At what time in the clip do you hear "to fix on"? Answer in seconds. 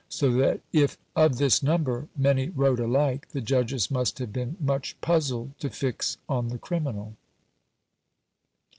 5.59-6.47